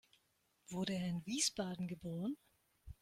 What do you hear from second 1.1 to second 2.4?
Wiesbaden geboren?